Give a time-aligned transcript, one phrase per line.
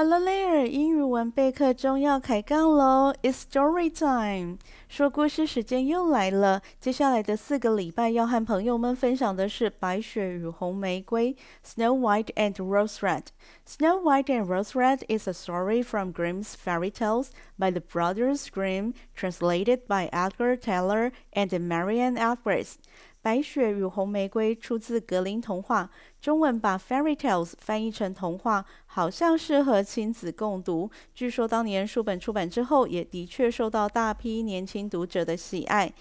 [0.00, 3.14] Hello there，英语文备课中要开杠喽！
[3.22, 6.60] It's story time，说故事时间又来了。
[6.78, 11.34] 接下来的四个礼拜要和朋友们分享的是《白雪与红玫瑰》（
[11.64, 17.30] Snow White and Rose Red）。Snow White and Rose Red is a story from Grimm's fairy tales
[17.58, 22.76] by the brothers Grimm, translated by Edgar Taylor and Marianne Edwards。
[23.21, 30.89] 白雪与红玫瑰出自格林童话，中文把 fairy tales 翻译成童话，好像是和亲子共读。
[31.13, 35.93] 据说当年书本出版之后，也的确受到大批年轻读者的喜爱。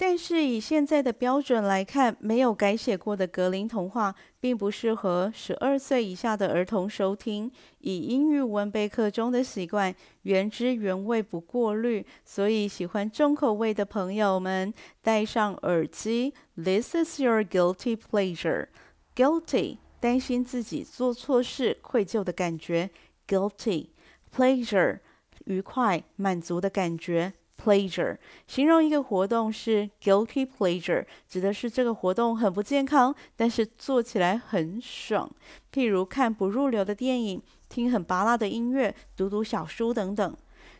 [0.00, 7.50] 但是以现在的标准来看，没有改写过的格林童话并不适合十二岁以下的儿童收听。
[7.80, 9.92] 以英语文备课中的习惯，
[10.22, 14.72] 原汁原味不过滤，所以喜欢重口味的朋友们
[15.02, 16.32] 戴上耳机。
[16.54, 18.68] This is your guilty pleasure.
[19.16, 22.90] Guilty，担心自己做错事，愧疚的感觉。
[23.26, 23.88] Guilty
[24.32, 25.00] pleasure，
[25.46, 27.32] 愉快满足的感觉。
[27.62, 35.28] Pleasure 形容一个活动是 guilty pleasure，指的是这个活动很不健康，但是做起来很爽。
[35.72, 40.36] 譬如看不入流的电影，听很芭乐的音乐，读读小书等等。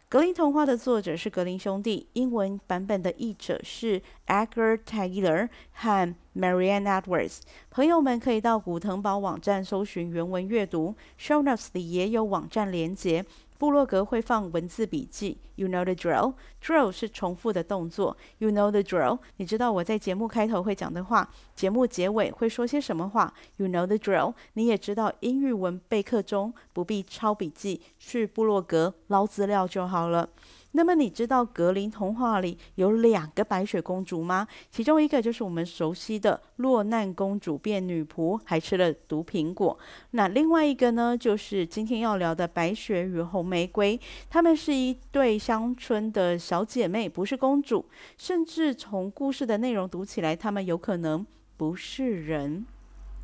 [0.09, 7.41] 格林童话的作者是格林兄弟，英文版本的译者是 Edgar Taylor 和 Marianne Edwards。
[7.69, 13.27] 朋友们可以到古腾堡网站搜寻原文阅读，Show Notes 里也有网站连接。
[13.59, 16.35] 部落格会放文字笔记，You know the drill.
[16.63, 19.19] Drill 是重复的动作，You know the drill.
[19.37, 24.35] 你知道我在节目开头会讲的话，节目结尾会说些什么话？You know the drill.
[24.53, 30.29] 你也知道英语文备课中不必抄笔记，去部落格捞资料就好了。
[30.73, 34.47] 那么你知道格林童话里有两个白雪公主吗？
[34.71, 39.79] 其中一个就是我们熟悉的落难公主变女仆，还吃了毒苹果。
[40.11, 43.99] 那另外一个呢，就是今天要聊的白雪与红玫瑰。
[44.29, 47.87] 她们是一对乡村的小姐妹，不是公主。
[48.17, 51.27] 甚至从故事的内容读起来，她们有可能
[51.57, 52.67] 不是人。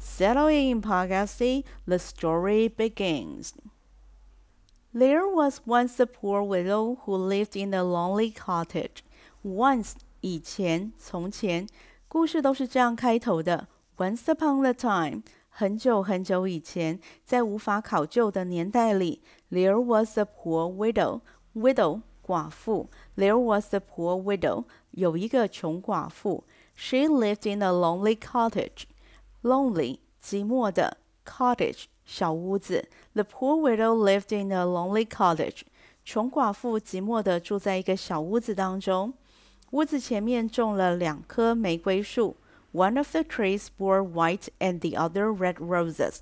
[0.01, 1.65] Settle in, Pegasi.
[1.87, 3.51] The story begins.
[4.94, 9.04] There was once a poor widow who lived in a lonely cottage.
[9.44, 11.68] Once 以前，从前，
[12.08, 13.68] 故事都是这样开头的。
[13.98, 19.22] Once upon a time，很久很久以前，在无法考究的年代里，
[19.52, 21.22] There was a poor widow.
[21.54, 22.90] Widow 寡妇。
[23.16, 24.66] There was a poor widow.
[24.92, 26.46] 有一个穷寡妇。
[26.76, 28.84] She lived in a lonely cottage.
[29.44, 31.86] Lonely 寂寞的 cottage。
[32.05, 35.63] 小屋子，The poor widow lived in a lonely cottage。
[36.05, 39.15] 穷寡妇寂寞地住在一个小屋子当中。
[39.71, 42.37] 屋子前面种了两棵玫瑰树。
[42.73, 46.19] One of the trees bore white and the other red roses.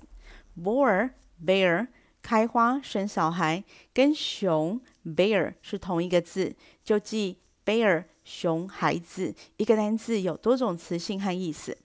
[0.55, 1.11] Bore
[1.43, 1.87] bear
[2.21, 3.63] 开花生小孩，
[3.93, 9.35] 跟熊 bear 是同一个字，就记 bear 熊孩子。
[9.57, 11.77] 一个单字有多种词性和意思。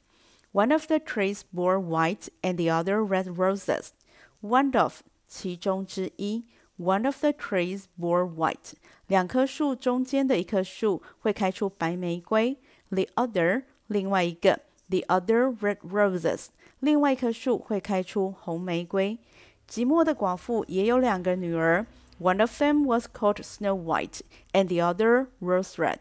[0.51, 3.89] One of the trees bore white and the other red roses.
[4.41, 6.45] One of 其中之一。
[6.77, 8.73] One of the trees bore white.
[9.07, 12.57] 两棵树中间的一棵树会开出白玫瑰。
[12.89, 14.59] The other 另外一个。
[14.89, 16.47] The other red roses.
[16.79, 19.17] 另外一棵树会开出红玫瑰。
[19.67, 21.85] 寂寞的寡妇也有两个女儿。
[22.19, 24.21] One of them was called Snow White,
[24.53, 25.99] and the other Rose Red.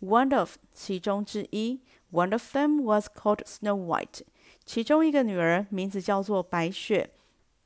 [0.00, 1.80] One of 其中之一。
[2.13, 4.21] One of them was called Snow White，
[4.65, 7.09] 其中一个女儿名字叫做白雪。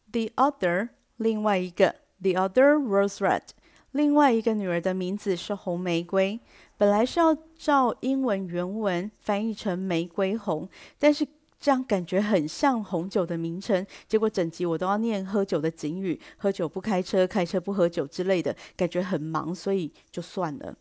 [0.09, 0.87] The other，
[1.17, 3.41] 另外一个，The other Rose Red，
[3.91, 6.39] 另外一个女儿的名字是红玫瑰。
[6.77, 11.27] 本来是要照英文原文翻译成玫瑰红，但是
[11.59, 20.77] 这样感觉很像红酒的名称，结果整集我都要念喝酒的警语，喝酒不开车，开车不喝酒之类的，感觉很忙，所以就算了。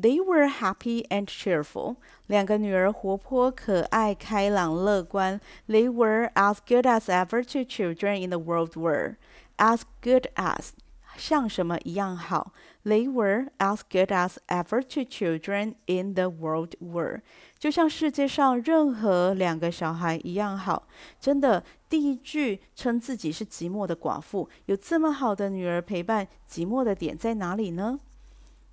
[0.00, 1.96] They were happy and cheerful.
[2.26, 5.40] 两个女儿活泼、可爱、开朗、乐观。
[5.66, 9.16] They were as good as ever two children in the world were.
[9.56, 10.72] As good as
[11.16, 12.52] 像什么一样好。
[12.84, 17.22] They were as good as ever two children in the world were.
[17.58, 20.86] 就像世界上任何两个小孩一样好。
[21.18, 27.98] 真的，第一句称自己是寂寞的寡妇，有这么好的女儿陪伴，寂寞的点在哪里呢？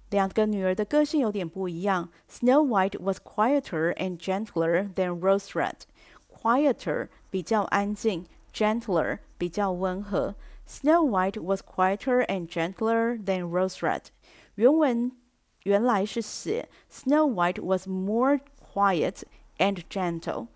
[0.10, 2.10] 两个女儿的个性有点不一样。
[2.30, 5.86] Snow White was quieter and gentler than Rose Red.
[6.31, 10.36] Quieter 比较安静，gentler 比较温和。
[10.68, 14.04] Snow White was quieter and gentler than Rose Red.
[14.56, 15.12] 原文
[15.63, 18.40] 原来是写 Snow White was more
[18.74, 19.24] quiet
[19.57, 20.48] and gentle.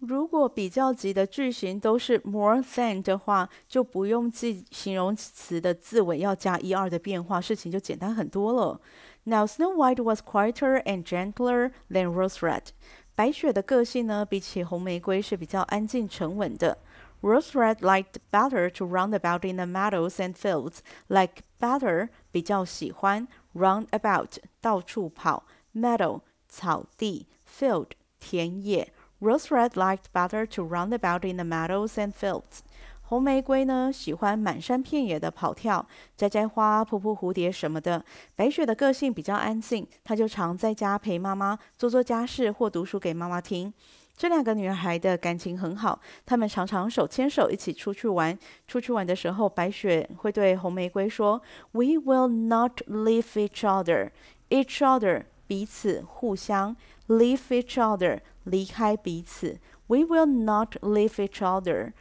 [0.00, 8.80] 如果比较级的句型都是 more than 的话，就不用记形容词的字尾要加 er 的变化，事情就简单很多了。
[9.24, 12.68] Now Snow White was quieter and gentler than Rose Red。
[13.14, 16.78] 白雪的个性呢，比起红玫瑰是比较安静沉稳的。
[17.20, 20.78] Rose Red liked better to run about in the meadows and fields.
[21.08, 25.44] Like better 比较喜欢 run about 到处跑
[25.74, 27.88] ，meadow 草地，field
[28.18, 28.90] 田野。
[29.20, 32.60] Rose Red liked better to run about in the meadows and fields.
[33.02, 35.86] 红玫瑰呢，喜欢满山遍野的跑跳，
[36.16, 38.04] 摘摘花，扑扑蝴蝶什么的。
[38.34, 43.74] 白雪的个性比较安静，她就常在家陪妈妈做做家事或读书给妈妈听。
[44.16, 48.38] 这两个女孩的感情很好，她们常常手牵手一起出去玩。
[48.66, 51.42] 出去玩的时候，白雪会对红玫瑰说
[51.72, 54.10] ：“We will not leave each other.
[54.50, 56.76] Each other 彼此互相
[57.09, 61.93] ，leave each other。”离开彼此，We will not leave each other。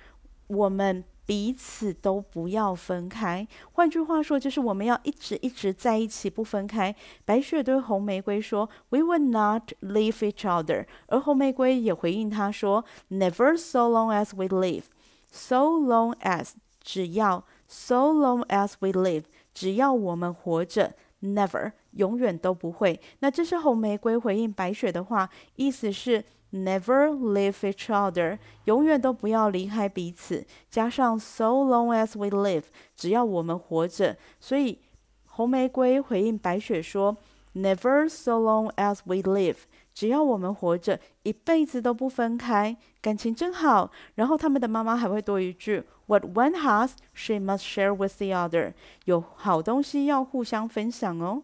[0.47, 3.49] 我们彼此都不要分开。
[3.73, 6.95] 换句话说，就是我们要一直一直在一起，不分开。
[7.25, 16.51] 白雪对红玫瑰说：“We will not leave each other。”而红玫瑰也回应他说：“Never so long as we live。So long as
[16.83, 19.25] 只要，so long as we live
[19.55, 23.00] 只要我们活着，Never。” 永远都不会。
[23.20, 30.46] 那这是红玫瑰回应白雪的话，意思是 never leave each other，永远都不要离开彼此。
[30.70, 32.64] 加上 so long as we live，
[32.96, 34.18] 只要我们活着。
[34.40, 34.80] 所以
[35.26, 37.18] 红玫瑰回应白雪说
[37.54, 39.58] never so long as we live，
[39.94, 43.92] 只要我们活着，一辈子都不分开，感情真好。
[44.16, 48.74] 然后他们的妈妈还会多一句：What one has, she must share with the other。
[49.06, 51.44] 有好东西要互相分享哦。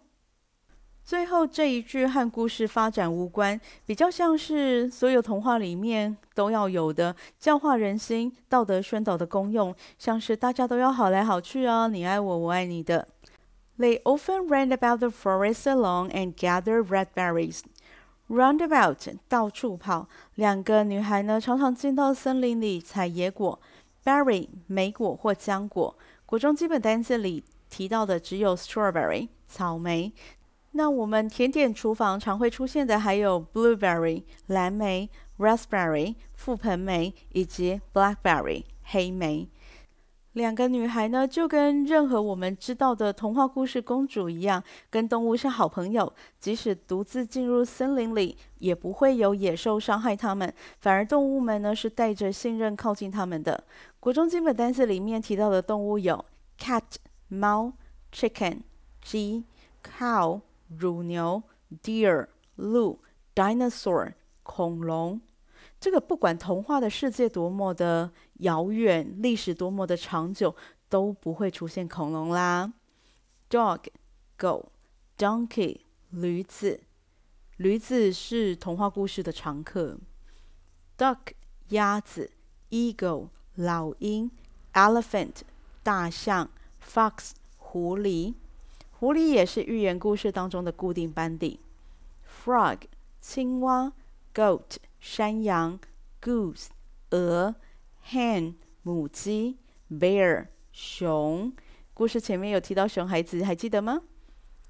[1.05, 13.07] 最后这一句和故事发展无关，比较像是所有童话里面都要有的教化人心、道德宣导的功用，像是大家都要好来好去啊，你爱我，我爱你的。
[13.77, 17.59] They often ran about the forest alone and gathered red berries.
[18.27, 23.59] Round about 到处跑，两个女孩呢常常进到森林里采野果。
[24.03, 30.11] Berry 莓果或浆果，国中基本单词里提到的只有 strawberry 草莓。
[30.77, 39.49] 那我们甜点厨房常会出现的还有 blueberry 蓝莓、raspberry 覆盆莓以及 blackberry 黑莓。
[40.33, 46.11] 两个女孩呢，就跟任何我们知道的童话故事公主一样，跟动物是好朋友。
[46.41, 53.63] 即使独自进入森林里，也不会有野兽伤害它们，反而动物们呢是带着信任靠近它们的。
[54.01, 56.25] 国中基本单词里面提到的动物有
[56.59, 56.83] cat
[57.29, 57.71] 猫、
[58.11, 58.57] chicken
[59.01, 59.45] 鸡、
[59.81, 60.41] cow。
[60.77, 61.41] 乳牛
[61.83, 63.01] ，deer，鹿
[63.33, 64.13] ，dinosaur，
[64.43, 65.19] 恐龙。
[65.79, 70.55] 这个不管童话的世界多么的遥远，历史多么的长久，
[70.89, 72.73] 都不会出现恐龙啦。
[73.49, 73.81] dog，
[74.37, 74.71] 狗
[75.17, 76.81] ，donkey，驴子，
[77.57, 79.97] 驴子是童话故事的常客。
[80.97, 81.33] duck，
[81.69, 82.31] 鸭子
[82.69, 84.31] ，eagle，老鹰
[84.73, 85.41] ，elephant，
[85.83, 86.49] 大象
[86.83, 88.33] ，fox，狐狸。
[88.97, 91.59] 狐狸也是寓言故事当中的固定班底。
[92.25, 92.79] Frog，
[93.19, 93.91] 青蛙
[94.33, 95.77] ；Goat，山羊
[96.21, 96.67] ；Goose，
[97.11, 97.55] 鹅
[98.09, 99.57] ；Hen，母鸡
[99.91, 101.51] ；Bear，熊。
[101.93, 104.01] 故事前面有提到熊孩子，还记得吗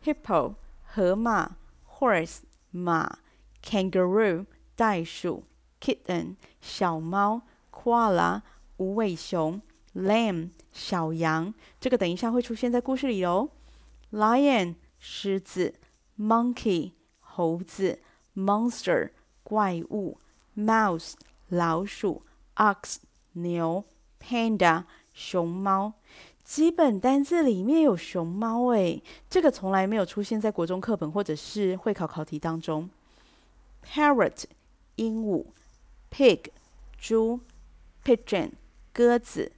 [0.03, 1.57] ？Hippo，河马
[1.99, 2.39] ；Horse，
[2.71, 3.19] 马
[3.63, 5.43] ；Kangaroo，袋鼠
[5.79, 8.41] ；Kitten，小猫；Koala，
[8.77, 9.61] 无尾熊
[9.93, 11.53] ；Lamb，小羊。
[11.79, 13.49] 这个等一下会出现在故事里哦。
[14.15, 15.75] Lion 狮子
[16.17, 17.99] ，Monkey 猴子
[18.33, 19.09] ，Monster
[19.43, 20.17] 怪物
[20.55, 21.15] ，Mouse
[21.49, 22.23] 老鼠
[22.55, 22.99] ，Ox
[23.33, 23.83] 牛
[24.17, 25.95] ，Panda 熊猫。
[26.45, 32.89] 基本单字里面有熊猫诶，这个从来没有出现在国中课本或者是会考考题当中。
[33.83, 34.45] Parrot
[34.95, 35.47] 鹦鹉
[36.09, 36.45] ，Pig
[36.97, 37.41] 猪
[38.05, 38.51] ，Pigeon
[38.93, 39.51] 鸽子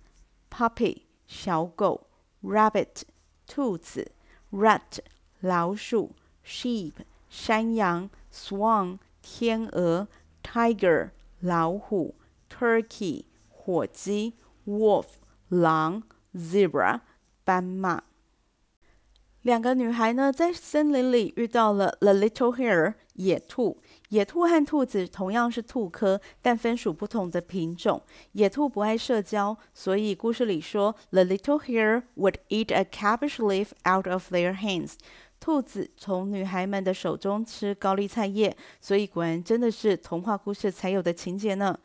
[0.50, 2.08] ，Puppy 小狗
[2.42, 3.04] ，Rabbit
[3.46, 4.14] 兔子。
[4.52, 5.00] Rat
[5.42, 6.94] 老鼠，Sheep
[7.30, 10.08] 山羊，Swan 天鹅
[10.42, 12.16] ，Tiger 老虎
[12.50, 14.34] ，Turkey 火鸡
[14.66, 15.06] ，Wolf
[15.50, 17.02] 狼，Zebra
[17.44, 18.04] 斑马。
[19.42, 23.78] 两个女孩呢，在森林里遇到了 The Little Hare 野兔。
[24.10, 28.02] 野兔和兔子同样是兔科，但分属不同的品种。
[28.32, 34.94] 野兔不爱社交，所以故事里说，The little hare would eat a cabbage leaf out of their hands。
[35.40, 41.78] 兔子从女孩们的手中吃高丽菜叶，所以果然真的是童话故事才有的情节呢。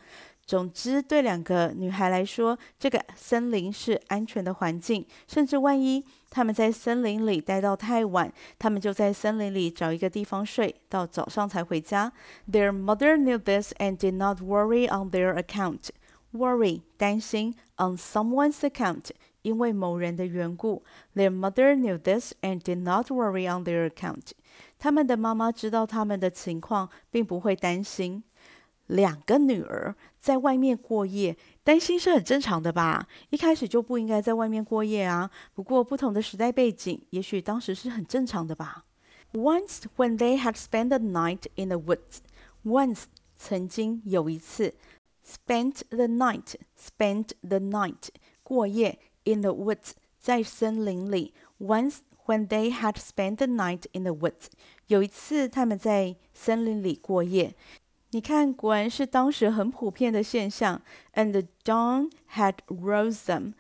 [0.45, 5.07] 总之，对两个女孩来说，这个森林是安全的环境。
[5.27, 12.13] 甚至万一他们在森林里待到太晚，他们就在森林里找一个地方睡，到早上才回家。
[12.51, 15.89] Their mother knew this and did not worry on their account.
[16.33, 19.11] Worry 担心 on someone's account
[19.43, 20.83] 因为某人的缘故。
[21.15, 24.33] Their mother knew this and did not worry on their account.
[24.79, 28.25] 他们的妈妈知道他们的情况，并不会担心。
[28.93, 33.09] 两个女儿在外面过夜，担心是很正常的吧？
[33.31, 35.31] 一开始就不应该在外面过夜啊。
[35.55, 38.85] 不过不同的时代背景，也许当时是很正常的吧。
[39.33, 42.19] Once when they had spent the night in the woods,
[42.65, 43.05] once
[43.37, 44.75] 曾经有一次
[45.27, 48.09] ，spent the night, spent the night
[48.43, 51.33] 过夜 in the woods 在森林里。
[51.59, 54.47] Once when they had spent the night in the woods
[54.87, 57.55] 有一次他们在森林里过夜。
[58.15, 60.81] 你看，果然是当时很普遍的现象。
[61.15, 63.55] And the dawn had rose them.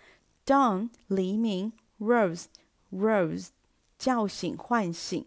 [0.44, 2.44] Dawn 黎明，rose
[2.92, 3.48] rose
[3.98, 5.24] 叫醒唤醒。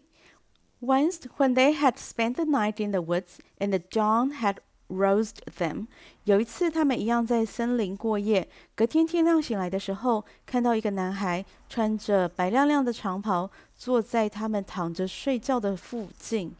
[0.80, 5.30] Once when they had spent the night in the woods, and the dawn had rose
[5.58, 5.88] them，
[6.22, 16.54] 有一次他们一样在森林过夜，隔天天亮醒来的时候，看到一个男孩穿着白亮亮的长袍，坐在他们躺着睡觉的附近。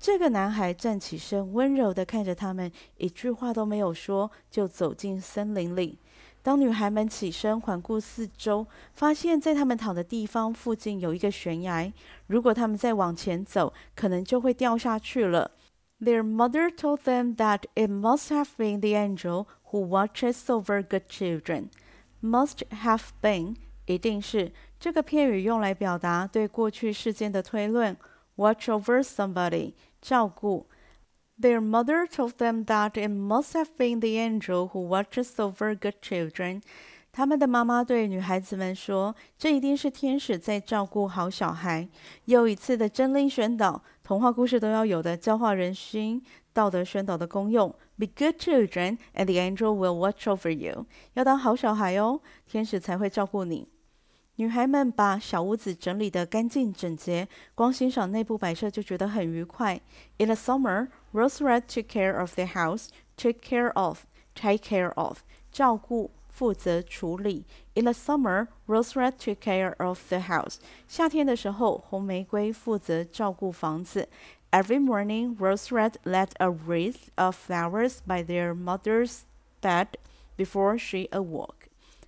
[0.00, 5.98] 这个男孩站起身，温柔地看着他们，一句话都没有说，就走进森林里。
[6.40, 11.92] 当女孩们起身环顾四周，发现在他们躺的地方附近有一个悬崖，
[12.28, 15.50] 如果他们再往前走，可能就会掉下去了。
[16.00, 21.70] Their mother told them that it must have been the angel who watches over good children.
[22.22, 27.96] Must have been 一定是这个片语用来表达对过去事件的推论。
[28.36, 29.72] Watch over somebody。
[30.00, 30.66] 照顾。
[31.40, 36.62] Their mother told them that it must have been the angel who watches over good children.
[37.12, 41.88] 他们的妈妈对女孩子们说：“这一定是天使在照顾好小孩。”
[42.26, 47.74] 又一次的真理宣导，童话故事都要有的教化人心、道德宣导的功用。
[47.96, 50.86] Be good children, and the angel will watch over you.
[51.14, 53.66] 要当好小孩哦，天使才会照顾你。
[54.37, 59.79] 女孩们把小屋子整理得干净整洁，光欣赏内部摆设就觉得很愉快。
[60.17, 62.87] In the summer, Rose Red took care of the house.
[63.15, 65.19] Took care of, take care of，
[65.51, 67.45] 照顾、负责处理。
[67.75, 70.55] In the summer, Rose Red took care of the house.
[70.87, 74.09] 夏天的时候，红玫瑰负责照顾房子。
[74.49, 79.19] Every morning, Rose Red laid a wreath of flowers by their mother's
[79.61, 79.89] bed
[80.35, 81.67] before she awoke.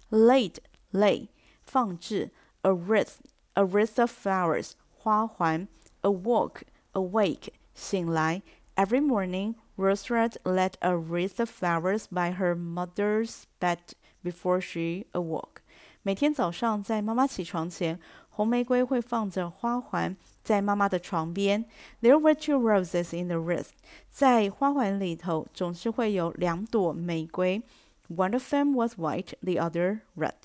[0.10, 0.56] Laid,
[0.92, 1.28] lay.
[1.70, 2.32] 放置
[2.62, 3.16] a wreath
[3.54, 5.68] a wreath of flowers 花环
[6.02, 6.62] awoke
[6.94, 8.42] awake 醒来
[8.76, 13.80] every morning Rose Red laid a wreath of flowers by her mother's bed
[14.24, 15.62] before she awoke
[16.02, 21.66] 每天早上在妈妈起床前，红玫瑰会放着花环在妈妈的床边。
[22.00, 23.70] There were two roses in the wreath
[24.12, 27.64] 在花环里头总是会有两朵玫瑰。
[28.08, 30.36] One of them was white, the other red.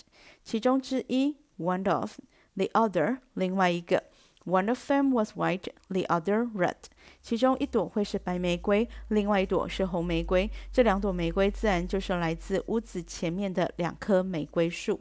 [0.45, 4.05] 其中之一，one of，the other，另外一个，
[4.45, 6.77] one of them was white, the other red。
[7.23, 10.51] 其中一朵会是白玫瑰，另外一朵是红玫瑰。
[10.73, 15.01] 这两朵玫瑰自然就是来自屋子前面的两棵玫瑰树。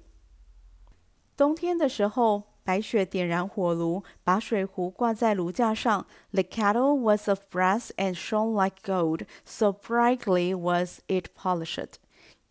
[1.37, 6.05] 冬天的时候，白雪点燃火炉，把水壶挂在炉架上。
[6.31, 11.93] The kettle was of brass and shone like gold, so brightly was it polished.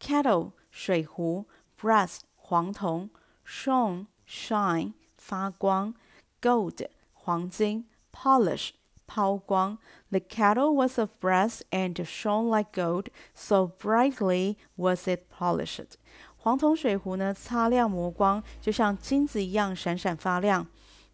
[0.01, 1.47] Kettle 水壶，
[1.79, 3.11] brass 黄铜，
[3.47, 5.95] shone shine 发光，
[6.41, 8.71] gold 黄金，polish
[9.07, 9.79] 抛光。
[10.11, 15.95] The kettle was of brass and shone like gold, so brightly was it polished.
[16.37, 20.67] 黄铜水壶呢，擦亮磨光，就像金子一样闪闪发亮。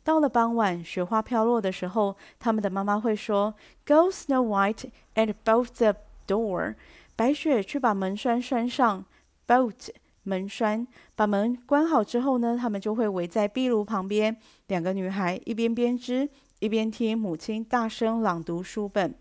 [0.05, 3.55] 到了傍晚，雪花飘落的时候，他们的妈妈会说：“
[3.87, 5.97] Go Snow White and bolt the
[6.27, 6.77] door.”
[7.17, 9.07] 白雪去把门栓栓上，
[9.47, 9.89] bolt
[10.30, 14.38] 门栓，把门关好之后呢，他们就会围在壁炉旁边。
[14.68, 19.16] 两个女孩一边编织，一边听母亲大声朗读书本。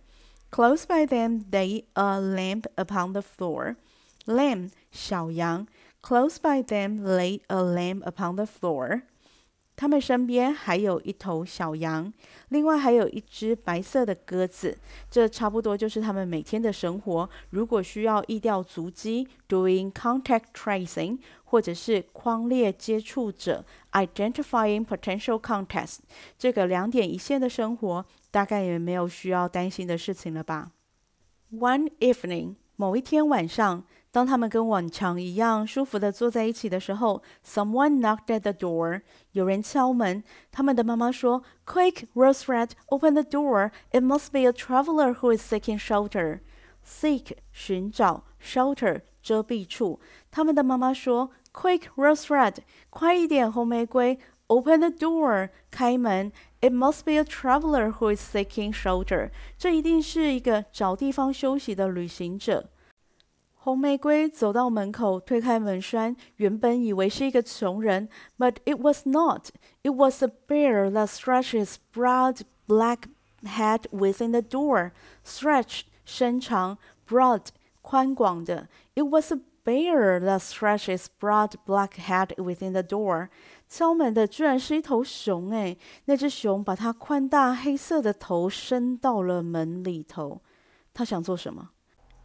[0.51, 3.77] Close by them lay a lamp upon the floor.
[4.27, 5.67] Lamb 小羊。
[6.01, 9.03] Close by them lay a lamb upon the floor.
[9.79, 12.13] 他们身边还有一头小羊，
[12.49, 14.77] 另外还有一只白色的鸽子。
[15.09, 17.31] 这差不多就是他们每天的生活。
[17.51, 25.99] 如果需要疫调足迹 （doing contact tracing） 或者是框列接触者 （identifying potential contacts），
[26.37, 30.73] 这个两点一线的生活，大概也没有需要担心的事情了吧
[31.53, 39.03] ？One evening, 某一天晚上，当他们跟往常一样舒服地坐在一起的时候，someone knocked at the door。
[39.33, 40.25] 有人敲门。
[40.51, 43.71] 他们的妈妈说：“Quick, Rose Red, open the door.
[43.91, 46.41] It must be a traveler who is seeking shelter.
[46.87, 50.01] Seek 寻找，shelter 遮蔽处。”
[50.33, 52.57] 他们的妈妈说：“Quick, Rose Red，
[52.89, 56.33] 快一点，红玫瑰，open the door，开门。
[56.61, 59.31] It must be a traveler who is seeking shelter。
[59.59, 62.71] 这一定是一个找地方休息的旅行者。”
[63.61, 66.17] 红玫瑰走到门口，推开门栓。
[66.37, 69.49] 原本以为是一个穷人，but it was not.
[69.83, 73.09] It was a bear that stretched his broad black
[73.43, 74.93] head within the door.
[75.25, 77.47] Stretch 伸长，broad
[77.83, 78.69] 宽广的。
[78.95, 83.29] It was a bear that stretched his broad black head within the door.
[83.69, 90.41] 敲门的居然是一头熊诶，那只熊把它宽大黑色的头伸到了门里头。
[90.95, 91.71] 它想做什么？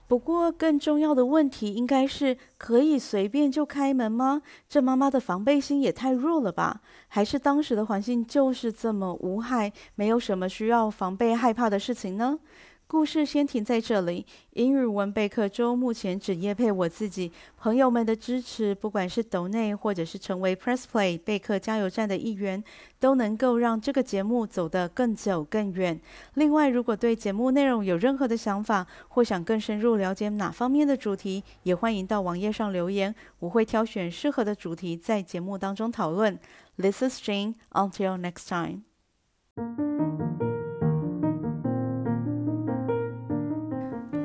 [0.08, 4.42] 不过，更重要的问题应该是：可以随便就开门吗？
[4.70, 6.82] 这妈妈的防备心也太弱了吧？
[7.08, 12.38] 还是当时的环境就是这么无害，没有什么需要防备害怕的事情呢？
[12.86, 14.26] 故事先停在这里。
[14.52, 22.64] 英语文备课中，目前只业配我自己朋友们的支持，不管是抖内或者是成为 Press Play 备课加油站的一员，
[23.00, 26.00] 都能够让这个节目走得更久更远。
[26.36, 36.38] 另外，如果对节目内容有任何的想法，或想更深入了解哪方面的主题，也欢迎到网页上留言，我会挑选适合的主题在节目当中讨论。
[36.78, 37.56] This is Jane.
[37.72, 38.84] Until next time.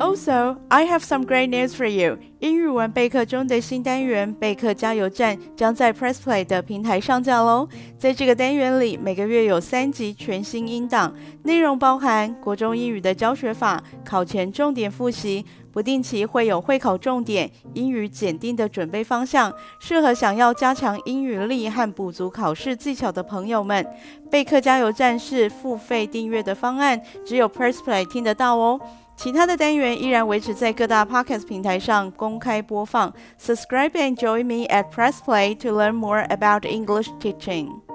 [0.09, 2.17] Also, I have some great news for you.
[2.39, 7.69] 英语文备课中的新单元备课加油站将在 Press Play 的平台上架喽。
[7.99, 23.87] 在这个单元里，每个月有三集全新音档，内容包含国中英语的教学法、考前重点复习，不定期会有会考重点、英语检定的准备方向，适合想要加强英语力和补足考试技巧的朋友们。
[24.31, 28.81] 备课加油站是付费订阅的方案，只有 Press Play 听得到哦。
[29.18, 33.14] 其他的单元依然维持在各大 Podcast 平台上公开播放。
[33.40, 37.87] Subscribe and join me at Press Play to learn more about English teaching.